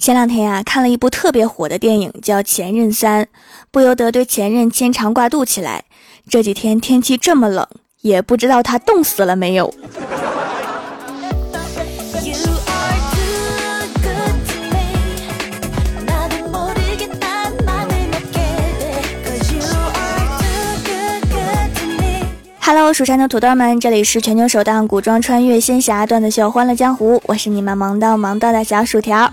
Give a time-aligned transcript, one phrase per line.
[0.00, 3.22] 前两天呀，看了一部特别火的电影，叫《前任三》，
[3.70, 5.84] 不由得对前任牵肠挂肚起来。
[6.26, 7.68] 这几天天气这么冷，
[8.00, 9.74] 也不知道他冻死了没有。
[22.82, 29.30] 我蜀山的土豆们，这里是全球首档古装穿越仙侠段子秀《欢乐江湖》，我是你们萌到萌到的小薯条。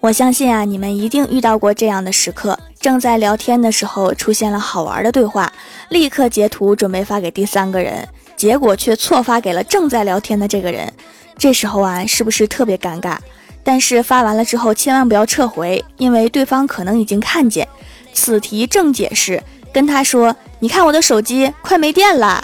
[0.00, 5.52] 我相信啊，你们一定遇到过这样的时刻：正在聊天的时候，出现了好玩的对话，
[5.90, 10.90] 立刻截图准备发给第三个人，结果却错发给了正在聊天的这个人。
[11.36, 13.16] 这时候啊，是不是特别尴尬？
[13.62, 17.68] 但是发完了之后，千万不要撤回，因为对方可能已经看见。
[18.12, 19.42] 此题正解释。
[19.72, 22.42] 跟他说：“你看我的手机快没电了。”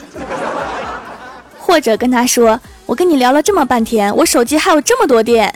[1.56, 5.54] 或者跟他说：“我跟你聊了这么半天，我手机还有这么多电，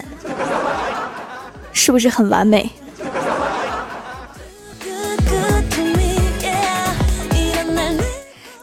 [1.73, 2.71] 是不是很完美？”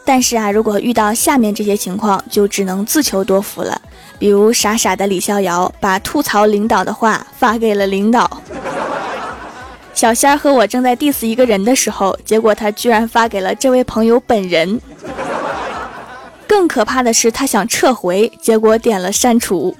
[0.02, 3.78] 但是啊，如果遇到下面这些情况，就只能自求多福了。
[4.18, 8.40] 比如傻傻的李逍遥把吐槽领导的话发给了领导。
[10.00, 14.80] 小仙儿和我正在 diss 一个人的时候，结果他居然发给了这位朋友本人。
[16.48, 19.76] 更可怕的是，他想撤回，结果点了删除。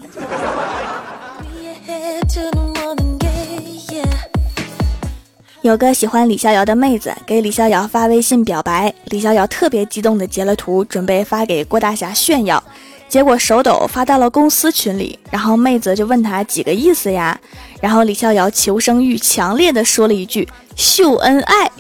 [5.63, 12.63] 有个喜欢李逍遥的妹子给李逍遥发微信表白，李逍遥特别激动的截了图，准备发给郭大侠炫耀。
[13.09, 17.41] 结果手抖发到了公司群里，然后妹子就问他几个意思呀？
[17.81, 21.71] 然后李逍遥求生欲强烈的说了一句秀恩爱，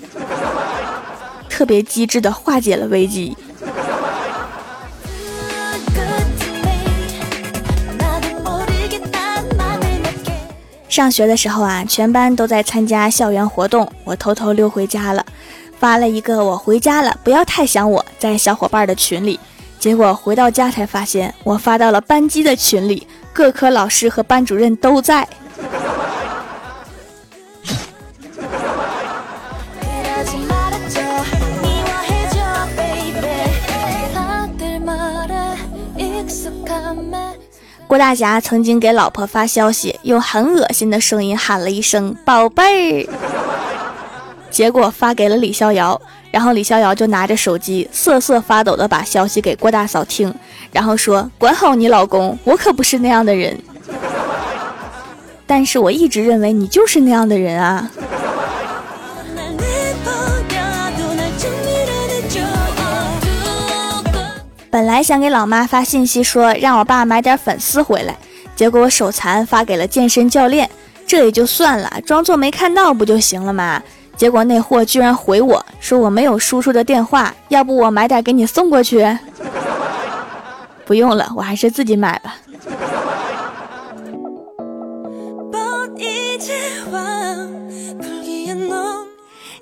[1.48, 3.37] 特别机智的化解了危机。
[10.89, 15.25] 上学的时候啊，全班都在参加校园活动，我偷偷溜回家了，
[15.79, 19.39] 发了一个我回家了，不要太想我，在小伙伴的群里。
[19.79, 25.27] 结果回到家才发现，我发到了班级的群里，各科老师和班主任都在。
[37.90, 43.08] 郭大侠曾经给老婆发消息，用很恶心的声音喊了一声“宝贝儿”，
[44.48, 46.00] 结果发给了李逍遥。
[46.30, 50.33] 然后李逍遥就拿着手机瑟瑟发抖的把消息给郭大嫂听，
[50.70, 53.58] 然后说：“管好你老公，我可不是那样的人。”
[55.45, 57.90] 但是我一直认为你就是那样的人啊。
[64.70, 68.17] 本来想给老妈发信息说让我爸买点粉丝回来，
[68.55, 70.70] 结果我手残发给了健身教练，
[71.05, 73.83] 这也就算了，装作没看到不就行了吗？
[74.17, 79.05] 结果那货居然回我说我没有叔叔的电话，要不我买点给你送过去？
[80.85, 82.36] 不用了，我还是自己买吧。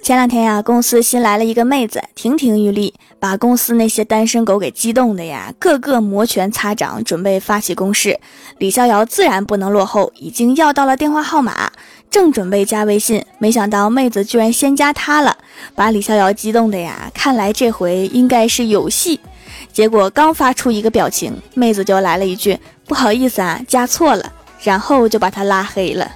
[0.09, 8.19] 前两天呀，公司新来了一个妹子，亭亭玉立，把公司那些单身狗给激动的呀，个个摩拳擦掌，准备发起攻势。
[8.57, 11.71] 李逍遥自然不能落后，已经要到了电话号码。
[12.09, 15.37] 正准备加微信，没想到妹子居然先加他了，
[15.75, 17.11] 把李逍遥激动的呀！
[17.13, 19.21] 看来这回应该是有戏。
[19.75, 22.59] 结果刚发出一个表情，妹子就来了一句
[22.89, 24.33] ：“不好意思啊，加错了。”
[24.65, 26.11] 然后就把他拉黑了。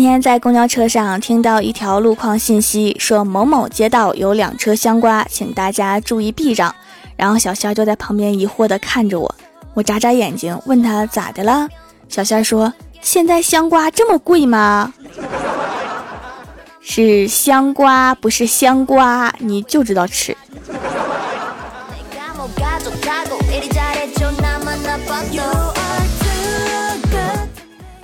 [0.00, 6.74] 今天在公交车上听到一条路况信息，说某某街道有两车香瓜，请大家注意避让。
[7.16, 9.34] 然后小仙就在旁边疑惑的看着我，
[9.74, 11.68] 我眨眨眼睛问他咋的了。
[12.08, 12.72] 小仙说
[13.02, 14.90] ：“现在香瓜这么贵吗？”
[16.80, 20.34] 是香瓜，不是香瓜，你就知道吃。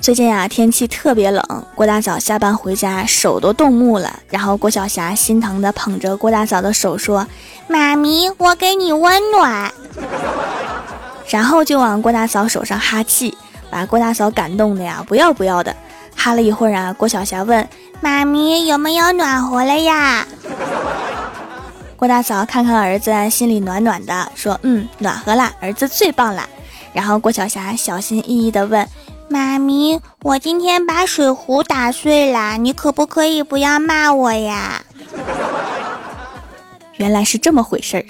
[0.06, 1.42] 最近啊，天气特别冷，
[1.74, 4.20] 郭大嫂下班回家手都冻木了。
[4.30, 7.26] 然后郭晓霞心疼的捧着郭大嫂的手说
[7.66, 9.68] ：“妈咪，我给你温暖。
[11.26, 13.36] ”然后就往郭大嫂手上哈气，
[13.68, 15.74] 把郭大嫂感动的呀不要不要的。
[16.14, 17.68] 哈了一会儿啊，郭晓霞问
[18.00, 20.24] ：“妈咪有没有暖和了呀？”
[21.98, 26.48] 郭大嫂看看儿子，心里暖暖的，说：“嗯，暖和了，儿子最棒了。”
[26.94, 28.88] 然后郭晓霞小心翼翼的问。
[29.28, 34.82] 妈咪，我今天把水壶打碎了，你可不可以不要骂我呀？
[36.96, 38.04] 原来是这么回事儿。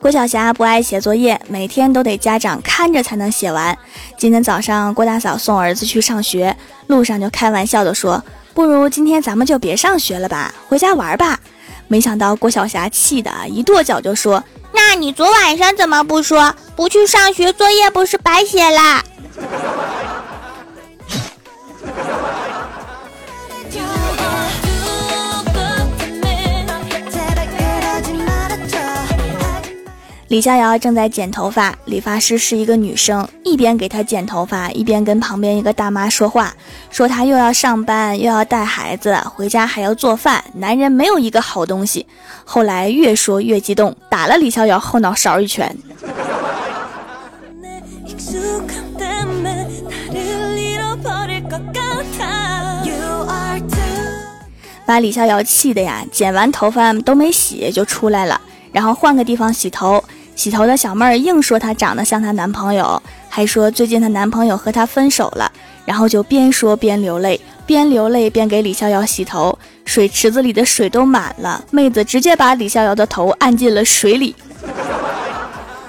[0.00, 3.76] 郭晓霞不爱写作业，每天都得家长看着才能写完。
[4.18, 6.54] 今天早上，郭大嫂送儿子去上学，
[6.86, 8.22] 路上就开玩笑的说
[8.54, 11.38] ：“不如今天咱们就别上学了吧，回家玩吧。”
[11.90, 16.54] 没想到郭晓霞气的一跺脚就说：“那你昨晚上怎么不说？
[16.76, 19.02] 不去上学，作业不是白写啦？”
[30.30, 36.54] 李逍遥正在剪头发，理发师是一个女生，一边给他剪头发，一边跟旁边一个大妈说话，
[36.88, 42.06] 说他又要上班，又要带孩子，回家还要做饭，男人没有一个好东西。
[42.44, 45.76] 后来越说越激动，打了李逍遥后脑勺一拳，
[54.86, 58.40] 把李逍遥气的呀，剪完头发都没洗就出来了，
[58.70, 60.00] 然后换个地方洗头。
[60.40, 65.52] 洗头的小妹儿硬说她长得像她男朋友，还说最近她男朋友和她分手了，
[65.84, 74.34] 然后就边说边流泪，边流泪边给李逍遥洗头，水池子里的水都满了，妹子直接把李逍遥的头按进了水里。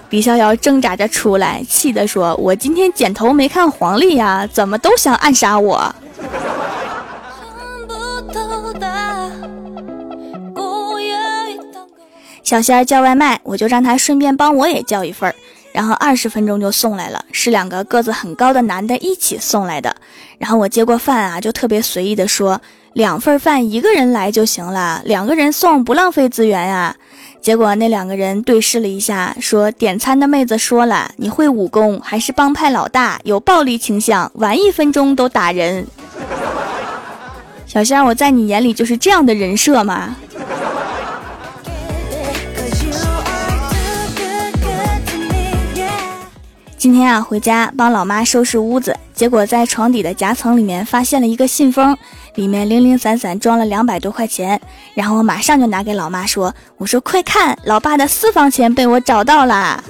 [0.09, 5.95] 李逍遥挣扎着出来，气得说：“我今天剪头没看黄历呀，怎么都想暗杀我。”
[12.51, 15.33] 小仙儿叫外卖，我就让他顺便帮我也叫一份儿，
[15.71, 19.95] 然后二十分钟就送来了，是两个个子很高的男的一起送来的。
[20.38, 22.59] 然后我接过饭啊，就特别随意的说，
[22.92, 26.94] 两份饭一个人来就行了，两个人送不浪费资源呀。
[27.42, 35.88] 结果那两个人对视了一下，说点餐的妹子说了，你会武功，还是帮派老大，有暴力倾向，玩一分钟都打人。
[37.65, 40.18] 小仙儿，我在你眼里就是这样的人设吗？
[46.81, 51.95] 今天啊，回家帮老妈收拾屋子，结果在床底的夹层里面发现了一个信封，
[52.33, 54.59] 里面零零散散装了两百多块钱。
[54.95, 59.83] 然后我马上就拿给老妈说：“我说快看，老爸的私房钱被我找到了。”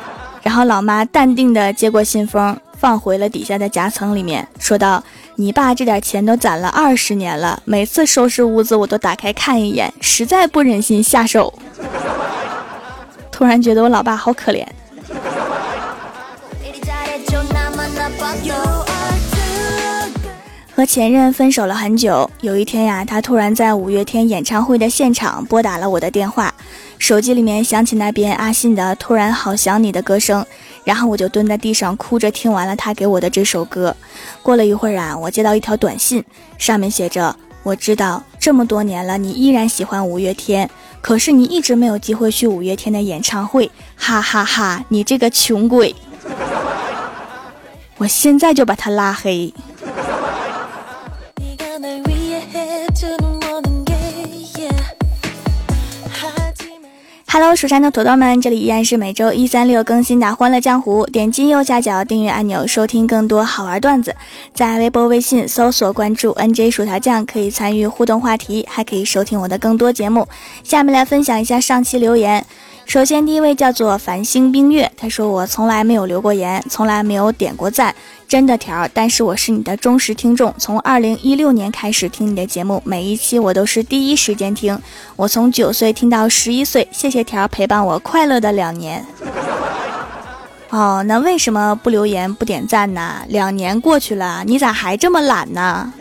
[0.44, 5.02] 然后老妈淡定的接过信封，放回了底下的夹层里面，说道
[5.34, 11.52] ：“你爸这点钱都攒了二十年了，每次收拾屋子我都打开看一眼，实在不忍心下手。”
[13.32, 14.64] 突然觉得我老爸好可怜。
[20.76, 26.52] 和前任分手了很久，有一天呀，他突然在五月天演唱会的现场拨打了我的电话，
[26.98, 30.44] 手机里面响起那边阿信的《突然好想你》的歌声，
[30.84, 33.96] 然后我就蹲在地上哭着听完了他给我的这首歌。
[34.42, 36.22] 过了一会儿啊，我接到一条短信，
[36.58, 37.34] 上面写着
[37.64, 40.68] ：“我知道这么多年了，你依然喜欢五月天，
[41.00, 45.96] 可是你一直没有机会去五月天的演唱会，哈哈哈，你这个穷鬼！”
[47.96, 49.54] 我现在就把他拉黑。
[57.38, 61.04] Hello，蜀山的土豆们，这里依然是每周一、三、六更新的《欢乐江湖》。
[61.10, 64.16] 点击右下角订阅按钮，收听更多好玩段子。
[64.54, 70.26] 在微博、微信搜索关注 “nj 薯条酱”，可以参与互动话题，还可以收听我的更多节目。
[70.64, 72.42] 下面来分享一下上期留言。
[72.86, 77.92] 首先，第一位叫做繁星冰月，他说我从来没有留过言，从来没有点过赞，
[78.28, 84.80] 真的条，但是我是你的忠实听众，从二零一六年开始听你的节目，每一期我都是第一时间听，
[85.16, 89.04] 我从九岁听到十一岁，谢谢条陪伴我快乐的两年。
[90.70, 93.22] 哦，那为什么不留言不点赞呢？
[93.28, 95.92] 两年过去了，你咋还这么懒呢？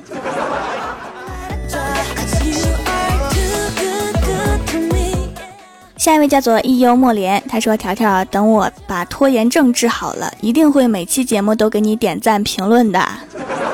[6.06, 13.04] 下一位叫做一幽莫莲，他说：“条条，等我把拖延症治好了，一定会每期节目都给你点赞评论的。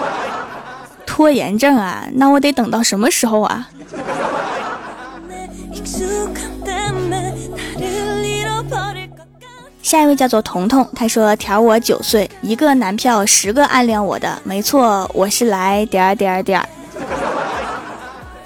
[1.06, 3.68] ”拖延症啊，那我得等到什么时候啊？
[9.84, 16.66] 下一位叫做彤彤，他说：“条我九岁，一个男票，十个暗恋我的，没错，我是来点点点。”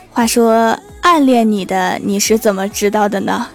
[0.10, 3.46] 话说暗恋你的你是怎么知道的呢？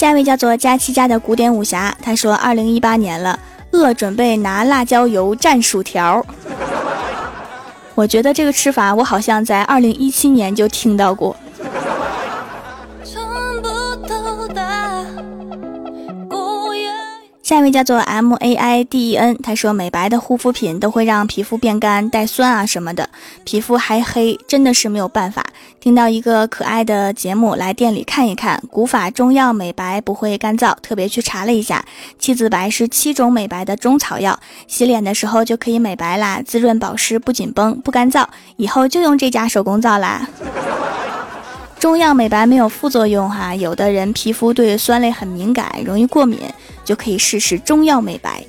[0.00, 3.38] 下一位叫做佳期家的古典武侠，他说：“二零一八年了，
[3.72, 6.24] 饿准备拿辣椒油蘸薯条。
[7.94, 11.36] ”我觉得这个吃法，我好像在二零一七年就听到过。
[17.42, 23.10] 下一位叫做 M A I D E N，他说美白的护肤品都会让皮肤变干、带酸啊什么的，
[23.44, 25.44] 皮肤还黑，真的是没有办法。
[25.80, 31.82] 听到一个可爱的节目，来店里看一看，古法中药美白不会干燥，特别去查了一下，
[32.18, 40.28] 七子白是七种美白的中草药，洗脸的时候就可以美白啦，滋润保湿，不紧绷，不干燥，以后就用这家手工皂啦。
[41.78, 46.38] 中药美白没有副作用哈，有的人皮肤对酸类很敏感，容易过敏，
[46.84, 48.44] 就可以试试中药美白。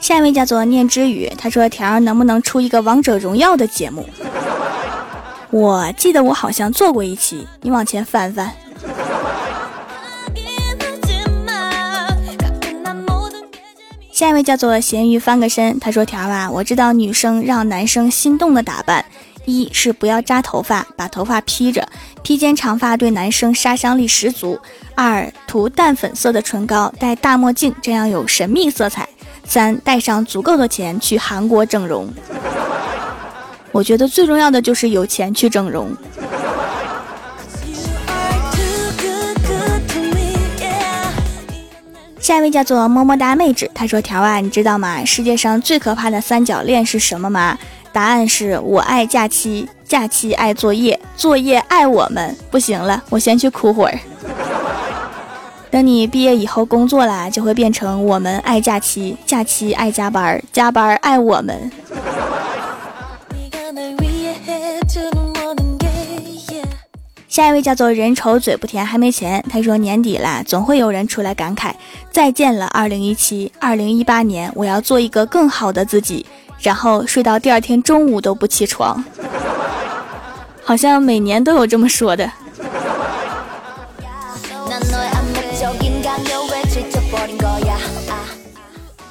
[0.00, 4.08] 下一位叫做念之语，他说：“条能不能出一个王者荣耀的节目？”
[5.50, 8.50] 我记得我好像做过一期，你往前翻翻。
[14.10, 19.04] 下一位叫做咸鱼翻个身，他说：“条啊，我知道女生让男生心动的打扮，
[19.44, 21.88] 一是不要扎头发，把头发披着，
[22.22, 24.58] 披肩长发对男生杀伤力十足；
[24.94, 29.04] 二涂淡粉色的唇膏，戴大墨镜，这样有神秘色彩；
[29.50, 32.08] 三带上足够的钱去韩国整容。
[33.72, 35.90] 我觉得最重要的就是有钱去整容。”
[42.20, 45.04] 下一位叫做么么哒妹纸，她说：“条啊，你知道吗？
[45.04, 47.58] 世界上最可怕的三角恋是什么吗？
[47.92, 52.36] 答案是我爱假期，假期爱作业，作业爱我们。
[52.48, 53.98] 不行了，我先去哭会儿。
[55.70, 61.70] 等你毕业以后工作了，就会变成我们爱假期，假期爱加班，加班爱我们。”
[67.28, 69.42] 下一位叫做人丑嘴不甜，还没钱。
[69.48, 71.72] 他说年底啦，总会有人出来感慨
[72.10, 72.66] 再见了。
[72.66, 76.26] 二零一七、二零一八年，我要做一个更好的自己，
[76.58, 79.02] 然后睡到第二天中午都不起床。
[80.64, 82.30] 好像每年都有这么说的。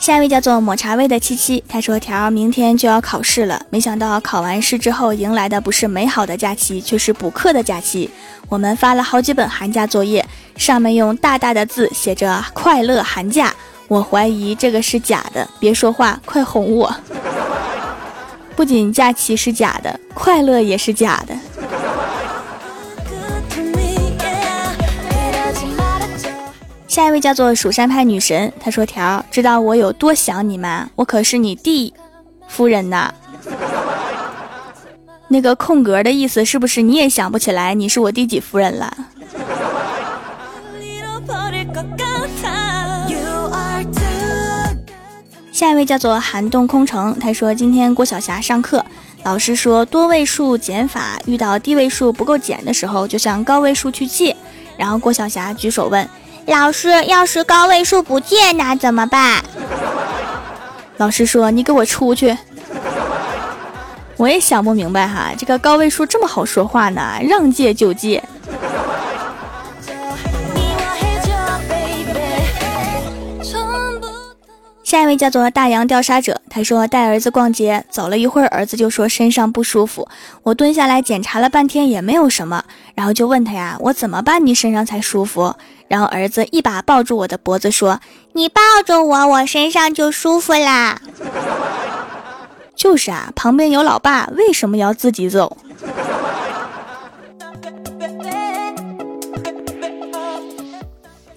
[0.09, 8.09] 下一位叫做抹茶味的七七，他说：“条明天就要考试了，没想到考完试之后迎来的不是美好的假期，却是补课的假期。
[8.47, 10.25] 我们发了好几本寒假作业，
[10.55, 13.53] 上面用大大的字写着‘快乐寒假’，
[13.87, 15.47] 我怀疑这个是假的。
[15.59, 16.91] 别说话，快哄我！
[18.55, 21.35] 不仅假期是假的，快乐也是假的。”
[26.89, 30.89] 下一位叫做蜀山派女神，她说：“条知道我有多想你吗？
[30.95, 31.93] 我可是你弟
[32.47, 33.13] 夫人呐。
[35.27, 38.91] 那个空格的意思是不是你也想不起来你是我第几夫人了？”
[45.51, 48.83] 下一位叫做寒冬空城，他说：“今天郭晓霞上课，
[49.23, 54.35] 老师说多位数减法遇到低位数不够减的时候，就向高位数去借。
[54.75, 56.09] 然后郭晓霞举手问。”
[56.49, 59.43] 老师，要是高位数不借，那怎么办？
[60.97, 62.35] 老师说：“你给我出去。”
[64.17, 68.21] 我也想不明白哈，这个高位数这么好说话呢，让借就借。
[74.89, 80.07] 下一位叫做大洋调查者，他说带儿子逛街，走了一会儿，儿子就说身上不舒服。
[80.41, 82.63] 我蹲下来检查了半天也没有什么，
[82.95, 85.55] 然后就问他呀，我怎么办你身上才舒服？
[85.87, 87.99] 然后儿子一把抱住我的脖子说，
[88.33, 90.99] 你抱着我，我身上就舒服啦。
[92.75, 95.55] 就是啊，旁边有老爸，为什么要自己走？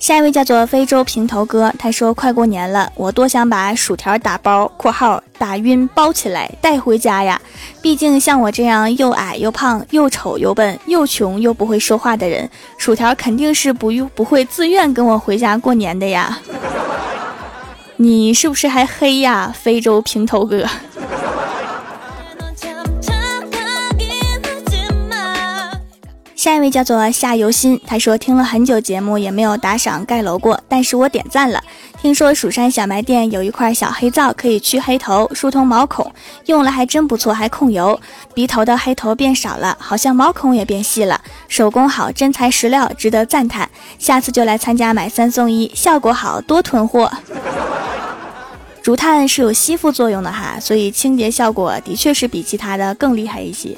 [0.03, 7.41] 下一位叫做非洲平头哥，他说：“快过年了，我多想把薯条打包（括号打晕包起来带回家呀）。
[7.81, 16.37] 毕竟像我这样又矮又胖又丑又笨又穷又不会说话的人，薯条肯定是不用不会自愿跟我回家过年的呀。
[17.95, 20.67] 你是不是还黑呀，非洲平头哥？”
[26.43, 31.63] 下一位叫做夏游心，他说听了很久节目也没有打赏盖楼过，但是我点赞了。
[32.01, 36.13] 听说蜀山小卖店有一块小黑皂，可以去黑头、疏通毛孔，
[36.47, 38.01] 用了还真不错，还控油，
[38.35, 43.71] 鼻头的黑头变少了，好像毛孔也变细了，手工好，真材实料，值得赞叹。
[44.01, 47.09] 下次就来参加买三送一，效果好多囤货。
[48.83, 53.77] 竹炭是有吸附作用的哈，所以清洁效果的确是比其他的更厉害一些。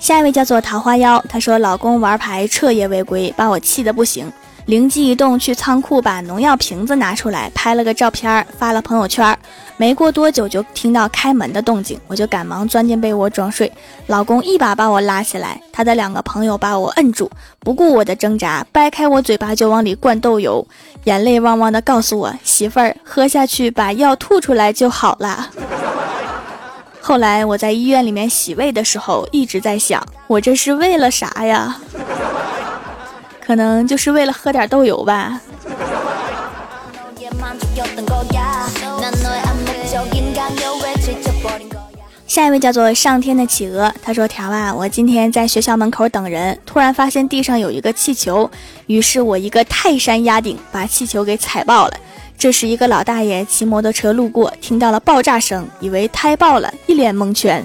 [0.00, 4.32] 下一位叫做桃花妖，她说老公玩牌彻夜未归，把我气得不行。
[4.66, 9.36] 灵机一动，去仓库把农药瓶子拿出来，拍了个照片发了朋友圈。
[9.76, 13.70] 没过多久，就听到开门的动静，我就赶忙钻进被窝装睡。
[14.06, 20.66] 老公一把把我拉起来，他的两个朋友把我摁住，不顾我的挣扎，掰开我嘴巴就往里灌豆油，
[21.04, 25.50] 眼泪汪汪的告诉我：“媳妇儿，喝下去，把药吐出来就好了。”
[27.10, 31.76] 后来我在医院里面洗胃的时候，一直在想，我这是为了啥呀？
[33.44, 35.40] 可能就是为了喝点豆油吧。
[42.28, 48.48] 下一位叫做上天的企鹅，他说：“条啊，我今天在学校门口等人，突然发现地上有一个气球，
[48.86, 51.94] 于是我一个泰山压顶，把气球给踩爆了。
[52.40, 57.62] 这时一个老大爷骑摩托车路过，听到了爆炸声，以为胎爆了，一脸蒙圈。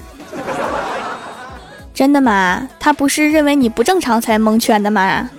[1.93, 2.67] 真的吗？
[2.77, 5.29] 他不是认为你不正常才蒙圈的吗？”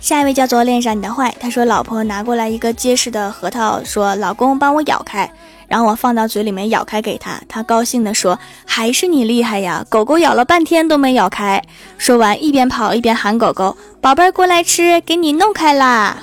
[0.00, 5.30] 下一位叫做恋上你的坏，他说老婆拿过来一个结实的核桃，说老公帮我咬开，
[5.68, 11.62] 然后我放到嘴里面咬开给他，他高兴地说还是你厉害呀，狗狗咬了半天都没咬开。
[11.98, 16.16] 说完一边跑一边喊狗狗宝贝儿过来吃，给你弄开啦。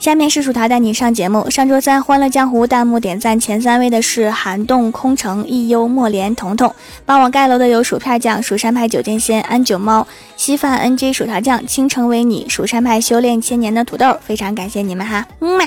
[0.00, 1.50] 下面是薯条带你上节目。
[1.50, 6.74] 上周三，欢乐江湖弹幕点赞前三位的是寒冻空城、一幽莫莲、彤彤。
[7.04, 14.16] 帮我盖楼的有薯片酱、蜀山派酒剑仙、安九猫、稀饭 NG、薯条酱、倾城为你、蜀山派修炼千年的土豆。
[14.24, 15.66] 非常感谢你们哈，嗯嘛。